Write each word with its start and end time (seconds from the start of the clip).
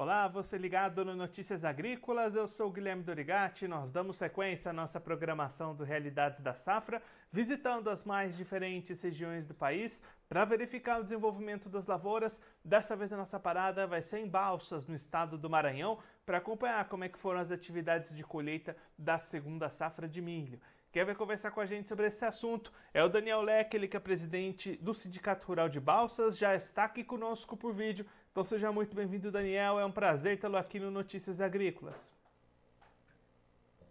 Olá, 0.00 0.28
você 0.28 0.56
ligado 0.56 1.04
no 1.04 1.16
Notícias 1.16 1.64
Agrícolas, 1.64 2.36
eu 2.36 2.46
sou 2.46 2.70
Guilherme 2.70 3.02
Dorigati. 3.02 3.66
Nós 3.66 3.90
damos 3.90 4.14
sequência 4.14 4.70
à 4.70 4.72
nossa 4.72 5.00
programação 5.00 5.74
do 5.74 5.82
Realidades 5.82 6.40
da 6.40 6.54
Safra, 6.54 7.02
visitando 7.32 7.90
as 7.90 8.04
mais 8.04 8.36
diferentes 8.36 9.02
regiões 9.02 9.44
do 9.44 9.54
país 9.54 10.00
para 10.28 10.44
verificar 10.44 11.00
o 11.00 11.02
desenvolvimento 11.02 11.68
das 11.68 11.88
lavouras. 11.88 12.40
Dessa 12.64 12.94
vez 12.94 13.12
a 13.12 13.16
nossa 13.16 13.40
parada 13.40 13.88
vai 13.88 14.00
ser 14.00 14.20
em 14.20 14.28
Balsas, 14.28 14.86
no 14.86 14.94
estado 14.94 15.36
do 15.36 15.50
Maranhão, 15.50 15.98
para 16.24 16.38
acompanhar 16.38 16.88
como 16.88 17.02
é 17.02 17.08
que 17.08 17.18
foram 17.18 17.40
as 17.40 17.50
atividades 17.50 18.14
de 18.14 18.22
colheita 18.22 18.76
da 18.96 19.18
segunda 19.18 19.68
safra 19.68 20.06
de 20.06 20.22
milho. 20.22 20.60
Quem 20.90 21.04
vai 21.04 21.14
conversar 21.14 21.50
com 21.50 21.60
a 21.60 21.66
gente 21.66 21.86
sobre 21.86 22.06
esse 22.06 22.24
assunto 22.24 22.72
é 22.94 23.04
o 23.04 23.10
Daniel 23.10 23.42
Leck, 23.42 23.74
ele 23.74 23.86
que 23.86 23.96
é 23.96 24.00
presidente 24.00 24.76
do 24.76 24.94
Sindicato 24.94 25.46
Rural 25.46 25.68
de 25.68 25.78
Balsas, 25.78 26.38
já 26.38 26.54
está 26.54 26.84
aqui 26.84 27.04
conosco 27.04 27.56
por 27.56 27.74
vídeo. 27.74 28.06
Então 28.30 28.44
seja 28.44 28.70
muito 28.70 28.94
bem-vindo, 28.94 29.30
Daniel. 29.30 29.78
É 29.80 29.84
um 29.84 29.90
prazer 29.90 30.38
tê-lo 30.38 30.56
aqui 30.56 30.78
no 30.78 30.90
Notícias 30.90 31.40
Agrícolas. 31.40 32.12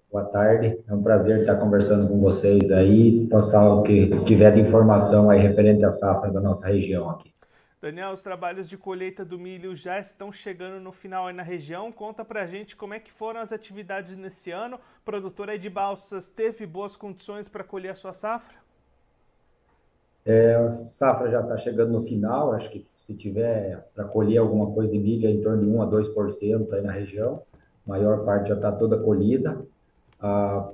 Boa 0.09 0.23
tarde, 0.23 0.79
é 0.87 0.93
um 0.93 1.03
prazer 1.03 1.41
estar 1.41 1.57
conversando 1.57 2.07
com 2.07 2.21
vocês 2.21 2.71
aí, 2.71 3.27
passar 3.27 3.67
o 3.67 3.83
que 3.83 4.09
tiver 4.23 4.51
de 4.51 4.61
informação 4.61 5.29
aí 5.29 5.37
referente 5.39 5.83
à 5.83 5.91
safra 5.91 6.31
da 6.31 6.39
nossa 6.39 6.67
região 6.67 7.09
aqui. 7.09 7.33
Daniel, 7.81 8.11
os 8.11 8.21
trabalhos 8.21 8.69
de 8.69 8.77
colheita 8.77 9.25
do 9.25 9.37
milho 9.37 9.75
já 9.75 9.99
estão 9.99 10.31
chegando 10.31 10.81
no 10.81 10.91
final 10.91 11.27
aí 11.27 11.33
na 11.33 11.43
região. 11.43 11.91
Conta 11.91 12.25
pra 12.25 12.47
gente 12.47 12.75
como 12.75 12.93
é 12.93 12.99
que 12.99 13.11
foram 13.11 13.39
as 13.41 13.51
atividades 13.51 14.15
nesse 14.15 14.49
ano. 14.49 14.77
O 14.77 15.05
produtor 15.05 15.49
aí 15.49 15.59
de 15.59 15.69
balsas 15.69 16.29
teve 16.29 16.65
boas 16.65 16.95
condições 16.95 17.47
para 17.47 17.63
colher 17.63 17.91
a 17.91 17.95
sua 17.95 18.13
safra? 18.13 18.55
É, 20.27 20.55
a 20.55 20.69
safra 20.71 21.31
já 21.31 21.39
está 21.39 21.57
chegando 21.57 21.93
no 21.93 22.01
final, 22.01 22.51
acho 22.51 22.69
que 22.69 22.85
se 22.91 23.13
tiver 23.13 23.87
para 23.95 24.03
colher 24.03 24.39
alguma 24.39 24.69
coisa 24.71 24.91
de 24.91 24.99
milho, 24.99 25.25
é 25.25 25.31
em 25.31 25.39
torno 25.39 25.63
de 25.63 25.69
1 25.69 25.81
a 25.81 25.87
2% 25.87 26.73
aí 26.73 26.81
na 26.81 26.91
região, 26.91 27.43
a 27.85 27.89
maior 27.89 28.25
parte 28.25 28.49
já 28.49 28.55
está 28.55 28.69
toda 28.69 28.97
colhida. 28.97 29.57
A 30.19 30.69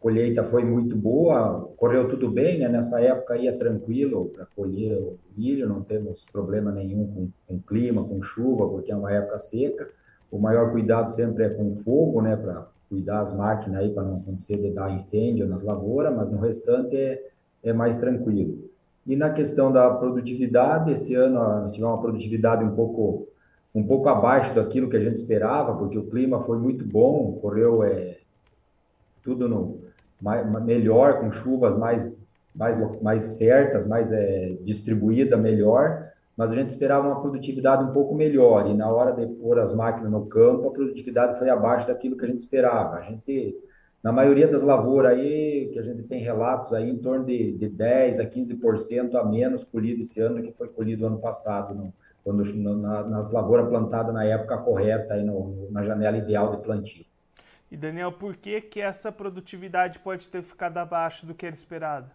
colheita 0.00 0.42
foi 0.42 0.64
muito 0.64 0.96
boa, 0.96 1.70
correu 1.76 2.08
tudo 2.08 2.28
bem, 2.28 2.58
né? 2.58 2.68
Nessa 2.68 3.00
época 3.00 3.36
ia 3.36 3.56
tranquilo 3.56 4.32
para 4.34 4.46
colher 4.46 4.98
o 4.98 5.16
milho, 5.36 5.68
não 5.68 5.82
temos 5.82 6.26
problema 6.32 6.72
nenhum 6.72 7.06
com, 7.06 7.28
com 7.46 7.62
clima, 7.62 8.02
com 8.02 8.20
chuva, 8.20 8.68
porque 8.68 8.90
é 8.90 8.96
uma 8.96 9.12
época 9.12 9.38
seca. 9.38 9.88
O 10.28 10.40
maior 10.40 10.72
cuidado 10.72 11.12
sempre 11.12 11.44
é 11.44 11.50
com 11.50 11.76
fogo, 11.76 12.20
né? 12.20 12.34
Para 12.34 12.66
cuidar 12.88 13.20
as 13.20 13.32
máquinas 13.32 13.80
aí 13.80 13.94
para 13.94 14.02
não 14.02 14.16
acontecer 14.16 14.56
de 14.56 14.72
dar 14.72 14.92
incêndio 14.92 15.46
nas 15.46 15.62
lavouras, 15.62 16.12
mas 16.16 16.28
no 16.28 16.40
restante 16.40 16.96
é 16.96 17.30
é 17.62 17.72
mais 17.72 17.98
tranquilo. 17.98 18.70
E 19.06 19.16
na 19.16 19.30
questão 19.30 19.72
da 19.72 19.90
produtividade, 19.90 20.92
esse 20.92 21.14
ano 21.14 21.34
nós 21.34 21.72
tivemos 21.72 21.94
uma 21.94 22.02
produtividade 22.02 22.64
um 22.64 22.74
pouco 22.74 23.26
um 23.72 23.84
pouco 23.84 24.08
abaixo 24.08 24.52
daquilo 24.52 24.88
que 24.88 24.96
a 24.96 25.00
gente 25.00 25.14
esperava, 25.14 25.76
porque 25.76 25.96
o 25.96 26.06
clima 26.08 26.40
foi 26.40 26.58
muito 26.58 26.84
bom, 26.84 27.38
correu 27.40 27.84
é, 27.84 28.16
tudo 29.22 29.48
no, 29.48 29.78
mais, 30.20 30.44
melhor, 30.64 31.20
com 31.20 31.30
chuvas 31.30 31.78
mais, 31.78 32.26
mais, 32.54 33.00
mais 33.00 33.22
certas, 33.22 33.86
mais 33.86 34.10
é, 34.10 34.56
distribuída, 34.62 35.36
melhor, 35.36 36.10
mas 36.36 36.50
a 36.50 36.54
gente 36.56 36.70
esperava 36.70 37.06
uma 37.06 37.20
produtividade 37.20 37.84
um 37.84 37.92
pouco 37.92 38.14
melhor, 38.14 38.68
e 38.68 38.74
na 38.74 38.90
hora 38.90 39.12
de 39.12 39.26
pôr 39.34 39.58
as 39.58 39.72
máquinas 39.72 40.10
no 40.10 40.26
campo, 40.26 40.68
a 40.68 40.72
produtividade 40.72 41.38
foi 41.38 41.48
abaixo 41.48 41.86
daquilo 41.86 42.16
que 42.16 42.24
a 42.24 42.28
gente 42.28 42.40
esperava. 42.40 42.96
A 42.96 43.02
gente 43.02 43.56
na 44.02 44.12
maioria 44.12 44.48
das 44.48 44.62
lavouras 44.62 45.12
aí, 45.12 45.70
que 45.72 45.78
a 45.78 45.82
gente 45.82 46.04
tem 46.04 46.22
relatos 46.22 46.72
aí, 46.72 46.88
em 46.88 46.96
torno 46.96 47.24
de, 47.24 47.52
de 47.52 47.68
10% 47.68 48.20
a 48.20 48.24
15% 48.24 49.14
a 49.14 49.24
menos 49.24 49.62
colhido 49.62 50.00
esse 50.00 50.20
ano 50.20 50.36
do 50.36 50.42
que 50.42 50.52
foi 50.52 50.68
colhido 50.68 51.06
ano 51.06 51.18
passado, 51.18 51.92
quando, 52.24 52.44
na, 52.54 53.02
nas 53.04 53.30
lavouras 53.30 53.68
plantadas 53.68 54.14
na 54.14 54.24
época 54.24 54.56
correta, 54.58 55.14
aí 55.14 55.24
no, 55.24 55.68
na 55.70 55.84
janela 55.84 56.16
ideal 56.16 56.56
de 56.56 56.62
plantio. 56.62 57.04
E 57.70 57.76
Daniel, 57.76 58.10
por 58.10 58.36
que, 58.36 58.60
que 58.60 58.80
essa 58.80 59.12
produtividade 59.12 59.98
pode 59.98 60.28
ter 60.28 60.42
ficado 60.42 60.78
abaixo 60.78 61.26
do 61.26 61.34
que 61.34 61.46
era 61.46 61.54
esperado? 61.54 62.10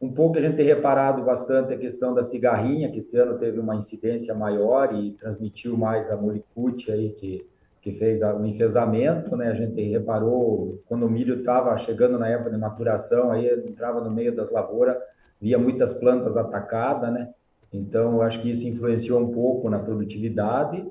Um 0.00 0.12
pouco 0.12 0.38
a 0.38 0.40
gente 0.40 0.56
tem 0.56 0.66
reparado 0.66 1.22
bastante 1.22 1.72
a 1.72 1.78
questão 1.78 2.14
da 2.14 2.22
cigarrinha, 2.22 2.90
que 2.90 2.98
esse 2.98 3.16
ano 3.18 3.38
teve 3.38 3.58
uma 3.58 3.74
incidência 3.74 4.34
maior 4.34 4.94
e 4.94 5.12
transmitiu 5.12 5.76
mais 5.76 6.10
a 6.10 6.16
molicute 6.16 6.92
aí, 6.92 7.10
que 7.10 7.46
que 7.80 7.92
fez 7.92 8.20
o 8.22 8.44
enfesamento, 8.44 9.36
né? 9.36 9.48
A 9.48 9.54
gente 9.54 9.80
reparou 9.82 10.82
quando 10.86 11.06
o 11.06 11.10
milho 11.10 11.40
estava 11.40 11.76
chegando 11.78 12.18
na 12.18 12.28
época 12.28 12.50
de 12.50 12.58
maturação, 12.58 13.30
aí 13.30 13.48
entrava 13.66 14.00
no 14.00 14.10
meio 14.10 14.34
das 14.34 14.50
lavouras, 14.50 14.96
via 15.40 15.58
muitas 15.58 15.94
plantas 15.94 16.36
atacadas, 16.36 17.12
né? 17.12 17.30
Então, 17.72 18.14
eu 18.14 18.22
acho 18.22 18.40
que 18.40 18.50
isso 18.50 18.66
influenciou 18.66 19.20
um 19.20 19.30
pouco 19.30 19.68
na 19.68 19.78
produtividade 19.78 20.84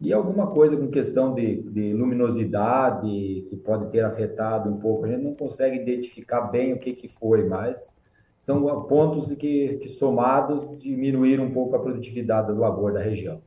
e 0.00 0.12
alguma 0.12 0.46
coisa 0.46 0.76
com 0.76 0.88
questão 0.88 1.34
de, 1.34 1.60
de 1.62 1.92
luminosidade 1.92 3.44
que 3.48 3.56
pode 3.56 3.90
ter 3.90 4.00
afetado 4.00 4.70
um 4.70 4.78
pouco. 4.78 5.04
A 5.04 5.08
gente 5.08 5.22
não 5.22 5.34
consegue 5.34 5.76
identificar 5.76 6.42
bem 6.42 6.72
o 6.72 6.78
que, 6.78 6.92
que 6.92 7.08
foi, 7.08 7.44
mas 7.46 7.94
são 8.38 8.62
pontos 8.84 9.30
que, 9.34 9.76
que 9.76 9.88
somados 9.88 10.78
diminuíram 10.78 11.44
um 11.44 11.52
pouco 11.52 11.76
a 11.76 11.80
produtividade 11.80 12.48
das 12.48 12.56
lavouras 12.56 12.94
da 12.94 13.02
região. 13.02 13.42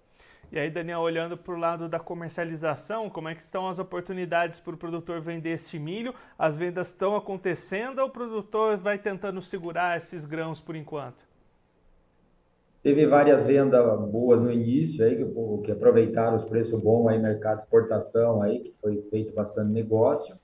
E 0.54 0.60
aí, 0.60 0.70
Daniel, 0.70 1.00
olhando 1.00 1.36
para 1.36 1.52
o 1.52 1.58
lado 1.58 1.90
da 1.90 2.00
comercialização, 2.00 3.10
como 3.10 3.28
é 3.28 3.34
que 3.34 3.42
estão 3.42 3.68
as 3.68 3.80
oportunidades 3.80 4.60
para 4.60 4.76
o 4.76 4.78
produtor 4.78 5.20
vender 5.20 5.54
esse 5.54 5.80
milho? 5.80 6.14
As 6.38 6.56
vendas 6.56 6.90
estão 6.90 7.16
acontecendo 7.16 7.98
ou 7.98 8.06
o 8.06 8.12
produtor 8.12 8.78
vai 8.78 9.00
tentando 9.00 9.42
segurar 9.42 9.98
esses 9.98 10.26
grãos 10.26 10.62
por 10.62 10.76
enquanto? 10.76 11.26
Teve 12.84 13.08
várias 13.08 13.48
vendas 13.48 13.84
boas 14.12 14.42
no 14.42 14.52
início 14.52 15.04
aí, 15.04 15.16
que, 15.16 15.26
que 15.64 15.72
aproveitaram 15.72 16.36
os 16.36 16.46
preços 16.46 16.80
bons 16.80 17.08
aí, 17.08 17.18
mercado 17.18 17.58
de 17.58 17.64
exportação 17.64 18.44
aí, 18.44 18.60
que 18.60 18.74
foi 18.74 19.02
feito 19.02 19.34
bastante 19.34 19.72
negócio. 19.72 20.36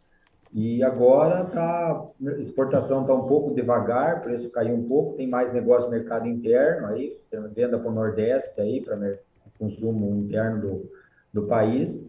E 0.52 0.81
agora 0.81 1.46
tá, 1.46 2.03
exportação 2.40 3.02
está 3.02 3.14
um 3.14 3.28
pouco 3.28 3.53
devagar, 3.53 4.24
preço 4.24 4.50
caiu 4.50 4.74
um 4.74 4.88
pouco, 4.88 5.18
tem 5.18 5.28
mais 5.28 5.53
negócio 5.53 5.88
no 5.88 5.96
mercado 5.96 6.28
interno 6.28 6.88
aí, 6.88 7.16
venda 7.53 7.78
para 7.78 7.92
o 7.92 7.94
Nordeste 7.94 8.59
aí, 8.59 8.81
para 8.81 8.98
consumo 9.59 10.16
interno 10.16 10.62
do, 10.62 10.90
do 11.34 11.47
país, 11.47 12.08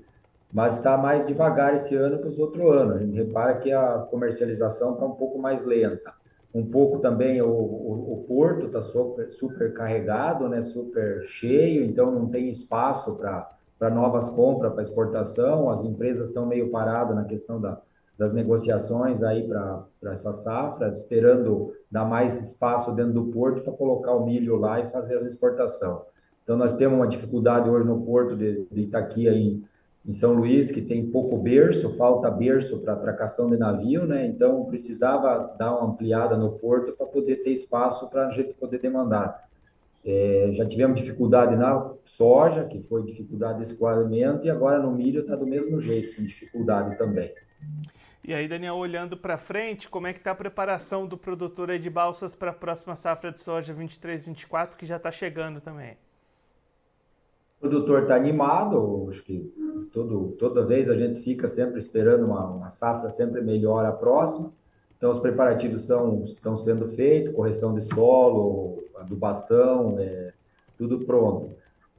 mas 0.52 0.78
está 0.78 0.96
mais 0.96 1.26
devagar 1.26 1.74
esse 1.74 1.94
ano 1.94 2.18
que 2.18 2.28
os 2.28 2.38
outros 2.38 2.64
anos. 2.64 2.96
A 2.96 2.98
gente 3.00 3.16
repara 3.16 3.58
que 3.58 3.72
a 3.72 3.98
comercialização 4.10 4.94
está 4.94 5.04
um 5.04 5.14
pouco 5.14 5.38
mais 5.38 5.64
lenta. 5.64 6.12
Um 6.52 6.64
pouco 6.64 6.98
também 6.98 7.40
o, 7.40 7.48
o, 7.48 8.14
o 8.14 8.24
porto 8.26 8.66
está 8.66 8.82
super, 8.82 9.30
super 9.30 9.72
carregado, 9.72 10.48
né, 10.48 10.62
super 10.62 11.22
cheio, 11.26 11.84
então 11.84 12.10
não 12.10 12.26
tem 12.28 12.48
espaço 12.48 13.14
para 13.14 13.90
novas 13.90 14.28
compras, 14.30 14.72
para 14.72 14.82
exportação. 14.82 15.70
As 15.70 15.84
empresas 15.84 16.28
estão 16.28 16.46
meio 16.46 16.70
paradas 16.70 17.14
na 17.14 17.24
questão 17.24 17.60
da, 17.60 17.80
das 18.18 18.32
negociações 18.32 19.22
aí 19.22 19.46
para 19.46 19.86
essa 20.06 20.32
safra, 20.32 20.88
esperando 20.88 21.72
dar 21.88 22.04
mais 22.04 22.42
espaço 22.42 22.92
dentro 22.92 23.12
do 23.12 23.24
porto 23.26 23.62
para 23.62 23.72
colocar 23.72 24.12
o 24.12 24.26
milho 24.26 24.56
lá 24.56 24.80
e 24.80 24.86
fazer 24.86 25.14
as 25.14 25.24
exportações. 25.24 26.00
Então, 26.50 26.58
nós 26.58 26.74
temos 26.74 26.98
uma 26.98 27.06
dificuldade 27.06 27.70
hoje 27.70 27.86
no 27.86 28.04
porto 28.04 28.34
de, 28.34 28.66
de 28.72 28.80
Itaqui, 28.80 29.28
aí, 29.28 29.62
em 30.04 30.12
São 30.12 30.32
Luís, 30.32 30.72
que 30.72 30.82
tem 30.82 31.06
pouco 31.06 31.38
berço, 31.38 31.96
falta 31.96 32.28
berço 32.28 32.80
para 32.80 32.94
atracação 32.94 33.48
de 33.48 33.56
navio, 33.56 34.04
né? 34.04 34.26
Então, 34.26 34.64
precisava 34.64 35.54
dar 35.56 35.76
uma 35.76 35.92
ampliada 35.92 36.36
no 36.36 36.50
porto 36.58 36.90
para 36.90 37.06
poder 37.06 37.44
ter 37.44 37.50
espaço 37.50 38.10
para 38.10 38.26
a 38.26 38.32
gente 38.32 38.52
poder 38.54 38.80
demandar. 38.80 39.48
É, 40.04 40.50
já 40.54 40.66
tivemos 40.66 41.00
dificuldade 41.00 41.54
na 41.54 41.88
soja, 42.04 42.64
que 42.64 42.82
foi 42.82 43.04
dificuldade 43.04 43.58
de 43.58 43.70
escoamento, 43.70 44.44
e 44.44 44.50
agora 44.50 44.80
no 44.80 44.90
milho 44.90 45.20
está 45.20 45.36
do 45.36 45.46
mesmo 45.46 45.80
jeito, 45.80 46.16
com 46.16 46.22
dificuldade 46.24 46.98
também. 46.98 47.32
E 48.24 48.34
aí, 48.34 48.48
Daniel, 48.48 48.74
olhando 48.74 49.16
para 49.16 49.38
frente, 49.38 49.88
como 49.88 50.08
é 50.08 50.12
que 50.12 50.18
está 50.18 50.32
a 50.32 50.34
preparação 50.34 51.06
do 51.06 51.16
produtor 51.16 51.78
de 51.78 51.88
balsas 51.88 52.34
para 52.34 52.50
a 52.50 52.54
próxima 52.54 52.96
safra 52.96 53.30
de 53.30 53.40
soja 53.40 53.72
23-24, 53.72 54.74
que 54.74 54.84
já 54.84 54.96
está 54.96 55.12
chegando 55.12 55.60
também? 55.60 55.96
O 57.60 57.68
produtor 57.68 58.02
está 58.02 58.16
animado, 58.16 59.06
acho 59.10 59.22
que 59.22 59.52
todo, 59.92 60.34
toda 60.38 60.64
vez 60.64 60.88
a 60.88 60.96
gente 60.96 61.20
fica 61.20 61.46
sempre 61.46 61.78
esperando 61.78 62.24
uma, 62.24 62.46
uma 62.46 62.70
safra 62.70 63.10
sempre 63.10 63.42
melhor 63.42 63.84
a 63.84 63.92
próxima. 63.92 64.50
Então, 64.96 65.10
os 65.10 65.18
preparativos 65.18 65.82
estão, 65.82 66.24
estão 66.24 66.56
sendo 66.56 66.86
feitos, 66.86 67.34
correção 67.34 67.74
de 67.74 67.82
solo, 67.82 68.82
adubação, 68.96 69.96
é, 69.98 70.32
tudo 70.78 71.00
pronto. 71.00 71.50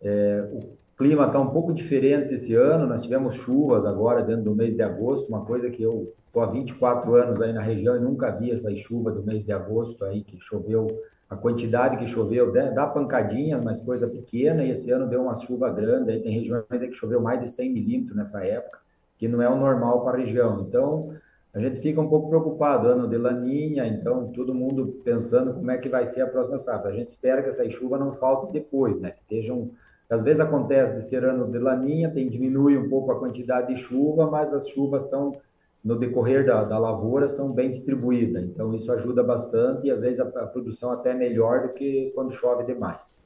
É, 0.02 0.50
o 0.52 0.60
clima 0.98 1.28
está 1.28 1.40
um 1.40 1.52
pouco 1.52 1.72
diferente 1.72 2.34
esse 2.34 2.56
ano, 2.56 2.88
nós 2.88 3.04
tivemos 3.04 3.36
chuvas 3.36 3.86
agora 3.86 4.24
dentro 4.24 4.46
do 4.46 4.56
mês 4.56 4.76
de 4.76 4.82
agosto, 4.82 5.30
uma 5.30 5.46
coisa 5.46 5.70
que 5.70 5.84
eu 5.84 6.12
estou 6.26 6.42
há 6.42 6.48
24 6.48 7.14
anos 7.16 7.40
aí 7.40 7.54
na 7.54 7.62
região 7.62 7.96
e 7.96 8.00
nunca 8.00 8.32
vi 8.32 8.52
essa 8.52 8.76
chuva 8.76 9.12
do 9.12 9.22
mês 9.22 9.46
de 9.46 9.52
agosto 9.52 10.04
aí, 10.06 10.24
que 10.24 10.40
choveu 10.40 10.88
a 11.32 11.38
quantidade 11.38 11.96
que 11.96 12.06
choveu, 12.08 12.52
dá 12.52 12.86
pancadinha, 12.86 13.58
mas 13.58 13.80
coisa 13.80 14.06
pequena, 14.06 14.66
e 14.66 14.72
esse 14.72 14.92
ano 14.92 15.08
deu 15.08 15.22
uma 15.22 15.34
chuva 15.34 15.70
grande, 15.70 16.12
aí 16.12 16.20
tem 16.20 16.34
regiões 16.34 16.66
que 16.70 16.94
choveu 16.94 17.22
mais 17.22 17.40
de 17.40 17.50
100 17.50 17.72
milímetros 17.72 18.18
nessa 18.18 18.46
época, 18.46 18.80
que 19.18 19.30
não 19.30 19.42
é 19.42 19.48
o 19.48 19.56
normal 19.56 20.04
para 20.04 20.18
a 20.18 20.20
região. 20.20 20.60
Então, 20.68 21.14
a 21.54 21.60
gente 21.62 21.80
fica 21.80 22.02
um 22.02 22.10
pouco 22.10 22.28
preocupado, 22.28 22.90
ano 22.90 23.08
de 23.08 23.18
laninha, 23.18 23.88
então 23.88 24.28
todo 24.34 24.54
mundo 24.54 25.00
pensando 25.06 25.54
como 25.54 25.72
é 25.72 25.78
que 25.78 25.88
vai 25.88 26.06
ser 26.06 26.20
a 26.20 26.28
próxima 26.28 26.60
safra. 26.60 26.90
A 26.90 26.94
gente 26.94 27.10
espera 27.12 27.42
que 27.42 27.48
essa 27.48 27.68
chuva 27.70 27.98
não 27.98 28.12
falte 28.12 28.52
depois, 28.52 29.00
né? 29.00 29.12
Que 29.12 29.22
estejam 29.22 29.72
Às 30.10 30.24
vezes 30.24 30.42
acontece 30.42 30.94
de 30.94 31.02
ser 31.02 31.24
ano 31.24 31.50
de 31.50 31.60
laninha, 31.60 32.12
tem 32.12 32.28
diminui 32.28 32.78
um 32.78 32.90
pouco 32.90 33.10
a 33.10 33.18
quantidade 33.18 33.74
de 33.74 33.80
chuva, 33.80 34.30
mas 34.30 34.54
as 34.54 34.68
chuvas 34.68 35.04
são 35.10 35.38
no 35.84 35.98
decorrer 35.98 36.46
da, 36.46 36.64
da 36.64 36.78
lavoura 36.78 37.28
são 37.28 37.52
bem 37.52 37.72
distribuídas. 37.72 38.44
Então 38.44 38.74
isso 38.74 38.92
ajuda 38.92 39.24
bastante 39.24 39.88
e 39.88 39.92
às 39.92 40.02
vezes 40.02 40.20
a, 40.20 40.24
a 40.24 40.48
produção 40.48 40.92
até 40.92 41.12
é 41.12 41.16
melhor 41.16 41.68
do 41.68 41.74
que 41.74 42.12
quando 42.14 42.32
chove 42.32 42.64
demais. 42.64 43.20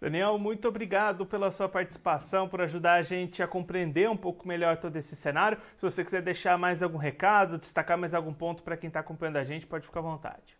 Daniel, 0.00 0.36
muito 0.36 0.66
obrigado 0.66 1.24
pela 1.24 1.48
sua 1.52 1.68
participação, 1.68 2.48
por 2.48 2.60
ajudar 2.60 2.94
a 2.94 3.02
gente 3.02 3.40
a 3.40 3.46
compreender 3.46 4.10
um 4.10 4.16
pouco 4.16 4.48
melhor 4.48 4.76
todo 4.76 4.96
esse 4.96 5.14
cenário. 5.14 5.58
Se 5.76 5.82
você 5.82 6.04
quiser 6.04 6.22
deixar 6.22 6.58
mais 6.58 6.82
algum 6.82 6.98
recado, 6.98 7.56
destacar 7.56 7.96
mais 7.96 8.12
algum 8.12 8.34
ponto 8.34 8.64
para 8.64 8.76
quem 8.76 8.88
está 8.88 8.98
acompanhando 8.98 9.36
a 9.36 9.44
gente, 9.44 9.64
pode 9.64 9.86
ficar 9.86 10.00
à 10.00 10.02
vontade. 10.02 10.58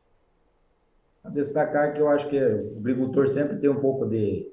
A 1.24 1.28
destacar 1.28 1.92
que 1.92 2.00
eu 2.00 2.08
acho 2.08 2.28
que 2.28 2.40
o 2.40 2.78
agricultor 2.78 3.26
sempre 3.26 3.58
tem 3.58 3.68
um 3.68 3.80
pouco 3.80 4.06
de 4.06 4.48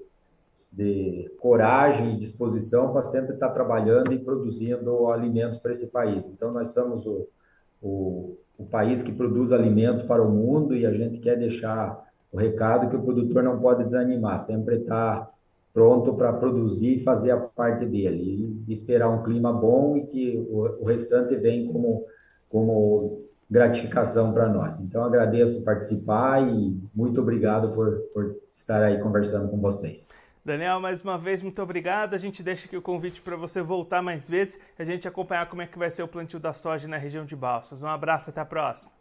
de 0.71 1.31
coragem 1.39 2.13
e 2.13 2.19
disposição 2.19 2.93
para 2.93 3.03
sempre 3.03 3.33
estar 3.33 3.49
trabalhando 3.49 4.13
e 4.13 4.19
produzindo 4.19 5.09
alimentos 5.09 5.57
para 5.57 5.71
esse 5.71 5.87
país. 5.87 6.25
Então, 6.27 6.51
nós 6.51 6.69
somos 6.69 7.05
o, 7.05 7.27
o, 7.81 8.37
o 8.57 8.65
país 8.65 9.01
que 9.01 9.11
produz 9.11 9.51
alimentos 9.51 10.03
para 10.03 10.21
o 10.21 10.29
mundo 10.29 10.75
e 10.75 10.85
a 10.85 10.91
gente 10.91 11.19
quer 11.19 11.37
deixar 11.37 12.07
o 12.31 12.37
recado 12.37 12.89
que 12.89 12.95
o 12.95 13.01
produtor 13.01 13.41
não 13.41 13.59
pode 13.59 13.83
desanimar, 13.83 14.39
sempre 14.39 14.77
estar 14.77 15.29
pronto 15.73 16.13
para 16.13 16.33
produzir 16.33 16.95
e 16.95 17.03
fazer 17.03 17.31
a 17.31 17.37
parte 17.37 17.85
dele, 17.85 18.63
e 18.67 18.73
esperar 18.73 19.09
um 19.09 19.23
clima 19.23 19.51
bom 19.51 19.97
e 19.97 20.05
que 20.05 20.47
o, 20.49 20.83
o 20.83 20.85
restante 20.85 21.35
vem 21.35 21.71
como, 21.71 22.05
como 22.49 23.21
gratificação 23.49 24.33
para 24.33 24.47
nós. 24.47 24.79
Então, 24.79 25.03
agradeço 25.03 25.63
participar 25.63 26.47
e 26.47 26.77
muito 26.93 27.21
obrigado 27.21 27.73
por, 27.73 27.99
por 28.13 28.35
estar 28.51 28.83
aí 28.83 28.99
conversando 29.01 29.49
com 29.49 29.59
vocês. 29.59 30.09
Daniel, 30.49 30.79
mais 30.79 31.03
uma 31.03 31.15
vez, 31.15 31.43
muito 31.43 31.61
obrigado. 31.61 32.15
A 32.15 32.17
gente 32.17 32.41
deixa 32.41 32.65
aqui 32.65 32.75
o 32.75 32.81
convite 32.81 33.21
para 33.21 33.35
você 33.35 33.61
voltar 33.61 34.01
mais 34.01 34.27
vezes 34.27 34.59
e 34.79 34.81
a 34.81 34.83
gente 34.83 35.07
acompanhar 35.07 35.47
como 35.47 35.61
é 35.61 35.67
que 35.67 35.77
vai 35.77 35.91
ser 35.91 36.01
o 36.01 36.07
plantio 36.07 36.39
da 36.39 36.53
soja 36.53 36.87
na 36.87 36.97
região 36.97 37.23
de 37.23 37.35
Balsas. 37.35 37.83
Um 37.83 37.87
abraço, 37.87 38.31
até 38.31 38.41
a 38.41 38.45
próxima. 38.45 38.91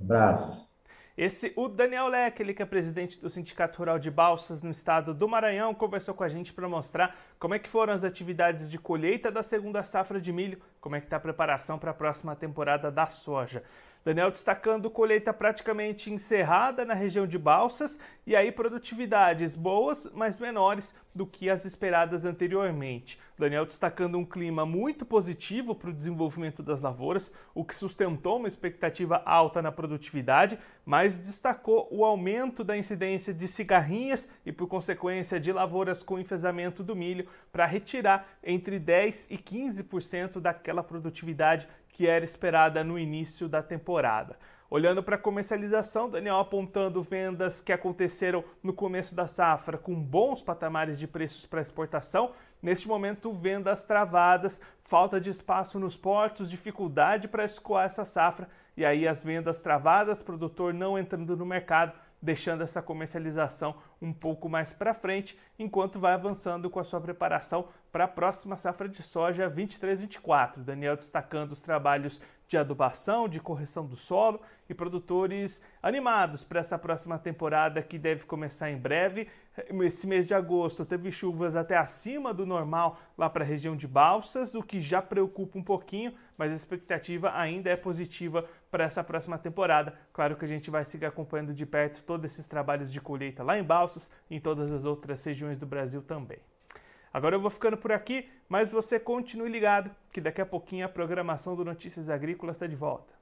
Abraços. 0.00 0.68
Esse, 1.16 1.52
o 1.54 1.68
Daniel 1.68 2.08
Leck, 2.08 2.40
ele 2.40 2.52
que 2.52 2.60
é 2.60 2.66
presidente 2.66 3.20
do 3.20 3.30
Sindicato 3.30 3.78
Rural 3.78 4.00
de 4.00 4.10
Balsas 4.10 4.64
no 4.64 4.70
estado 4.72 5.14
do 5.14 5.28
Maranhão, 5.28 5.72
conversou 5.72 6.12
com 6.12 6.24
a 6.24 6.28
gente 6.28 6.52
para 6.52 6.68
mostrar 6.68 7.16
como 7.38 7.54
é 7.54 7.60
que 7.60 7.68
foram 7.68 7.92
as 7.92 8.02
atividades 8.02 8.68
de 8.68 8.76
colheita 8.76 9.30
da 9.30 9.44
segunda 9.44 9.84
safra 9.84 10.20
de 10.20 10.32
milho, 10.32 10.60
como 10.80 10.96
é 10.96 11.00
que 11.00 11.06
está 11.06 11.18
a 11.18 11.20
preparação 11.20 11.78
para 11.78 11.92
a 11.92 11.94
próxima 11.94 12.34
temporada 12.34 12.90
da 12.90 13.06
soja. 13.06 13.62
Daniel 14.04 14.30
destacando 14.30 14.90
colheita 14.90 15.32
praticamente 15.32 16.12
encerrada 16.12 16.84
na 16.84 16.92
região 16.92 17.26
de 17.26 17.38
Balsas 17.38 17.98
e 18.26 18.36
aí 18.36 18.52
produtividades 18.52 19.54
boas, 19.54 20.10
mas 20.12 20.38
menores 20.38 20.94
do 21.14 21.26
que 21.26 21.48
as 21.48 21.64
esperadas 21.64 22.26
anteriormente. 22.26 23.18
Daniel 23.38 23.64
destacando 23.64 24.18
um 24.18 24.24
clima 24.24 24.66
muito 24.66 25.06
positivo 25.06 25.74
para 25.74 25.88
o 25.88 25.92
desenvolvimento 25.92 26.62
das 26.62 26.82
lavouras, 26.82 27.32
o 27.54 27.64
que 27.64 27.74
sustentou 27.74 28.36
uma 28.36 28.48
expectativa 28.48 29.22
alta 29.24 29.62
na 29.62 29.72
produtividade, 29.72 30.58
mas 30.84 31.18
destacou 31.18 31.88
o 31.90 32.04
aumento 32.04 32.62
da 32.62 32.76
incidência 32.76 33.32
de 33.32 33.48
cigarrinhas 33.48 34.28
e, 34.44 34.52
por 34.52 34.68
consequência, 34.68 35.40
de 35.40 35.50
lavouras 35.50 36.02
com 36.02 36.18
enfesamento 36.18 36.82
do 36.82 36.94
milho 36.94 37.26
para 37.50 37.64
retirar 37.64 38.28
entre 38.42 38.78
10 38.78 39.28
e 39.30 39.38
15% 39.38 40.40
daquela 40.40 40.82
produtividade 40.82 41.66
que 41.94 42.08
era 42.08 42.24
esperada 42.24 42.84
no 42.84 42.98
início 42.98 43.48
da 43.48 43.62
temporada. 43.62 44.36
Olhando 44.68 45.04
para 45.04 45.14
a 45.14 45.18
comercialização, 45.18 46.10
Daniel 46.10 46.40
apontando 46.40 47.00
vendas 47.00 47.60
que 47.60 47.72
aconteceram 47.72 48.42
no 48.60 48.72
começo 48.72 49.14
da 49.14 49.28
safra 49.28 49.78
com 49.78 49.94
bons 49.94 50.42
patamares 50.42 50.98
de 50.98 51.06
preços 51.06 51.46
para 51.46 51.60
exportação. 51.60 52.32
Neste 52.60 52.88
momento, 52.88 53.32
vendas 53.32 53.84
travadas, 53.84 54.60
falta 54.82 55.20
de 55.20 55.30
espaço 55.30 55.78
nos 55.78 55.96
portos, 55.96 56.50
dificuldade 56.50 57.28
para 57.28 57.44
escoar 57.44 57.86
essa 57.86 58.04
safra 58.04 58.48
e 58.76 58.84
aí 58.84 59.06
as 59.06 59.22
vendas 59.22 59.60
travadas, 59.60 60.20
produtor 60.20 60.74
não 60.74 60.98
entrando 60.98 61.36
no 61.36 61.46
mercado, 61.46 61.92
deixando 62.20 62.64
essa 62.64 62.82
comercialização 62.82 63.76
um 64.04 64.12
pouco 64.12 64.48
mais 64.48 64.72
para 64.72 64.92
frente, 64.92 65.38
enquanto 65.58 65.98
vai 65.98 66.12
avançando 66.12 66.68
com 66.68 66.78
a 66.78 66.84
sua 66.84 67.00
preparação 67.00 67.68
para 67.90 68.04
a 68.04 68.08
próxima 68.08 68.56
safra 68.56 68.88
de 68.88 69.02
soja 69.02 69.48
23-24. 69.48 70.58
Daniel 70.58 70.96
destacando 70.96 71.52
os 71.52 71.60
trabalhos 71.60 72.20
de 72.46 72.58
adubação, 72.58 73.28
de 73.28 73.40
correção 73.40 73.86
do 73.86 73.96
solo 73.96 74.40
e 74.68 74.74
produtores 74.74 75.62
animados 75.82 76.44
para 76.44 76.60
essa 76.60 76.78
próxima 76.78 77.18
temporada 77.18 77.82
que 77.82 77.98
deve 77.98 78.24
começar 78.26 78.70
em 78.70 78.76
breve. 78.76 79.28
Esse 79.82 80.06
mês 80.06 80.26
de 80.26 80.34
agosto 80.34 80.84
teve 80.84 81.10
chuvas 81.12 81.54
até 81.54 81.76
acima 81.76 82.34
do 82.34 82.44
normal 82.44 82.98
lá 83.16 83.30
para 83.30 83.44
a 83.44 83.46
região 83.46 83.76
de 83.76 83.86
Balsas, 83.86 84.54
o 84.54 84.62
que 84.62 84.80
já 84.80 85.00
preocupa 85.00 85.56
um 85.56 85.62
pouquinho, 85.62 86.12
mas 86.36 86.52
a 86.52 86.56
expectativa 86.56 87.32
ainda 87.34 87.70
é 87.70 87.76
positiva 87.76 88.44
para 88.70 88.84
essa 88.84 89.04
próxima 89.04 89.38
temporada. 89.38 89.94
Claro 90.12 90.36
que 90.36 90.44
a 90.44 90.48
gente 90.48 90.70
vai 90.70 90.84
seguir 90.84 91.06
acompanhando 91.06 91.54
de 91.54 91.64
perto 91.64 92.04
todos 92.04 92.30
esses 92.30 92.46
trabalhos 92.46 92.92
de 92.92 93.00
colheita 93.00 93.44
lá 93.44 93.56
em 93.56 93.62
Balsas 93.62 93.93
em 94.30 94.40
todas 94.40 94.72
as 94.72 94.84
outras 94.84 95.22
regiões 95.24 95.58
do 95.58 95.66
Brasil 95.66 96.02
também. 96.02 96.38
Agora 97.12 97.36
eu 97.36 97.40
vou 97.40 97.50
ficando 97.50 97.76
por 97.76 97.92
aqui, 97.92 98.28
mas 98.48 98.70
você 98.70 98.98
continue 98.98 99.48
ligado 99.48 99.94
que 100.12 100.20
daqui 100.20 100.40
a 100.40 100.46
pouquinho 100.46 100.84
a 100.84 100.88
programação 100.88 101.54
do 101.54 101.64
Notícias 101.64 102.08
Agrícolas 102.08 102.56
está 102.56 102.66
de 102.66 102.74
volta. 102.74 103.14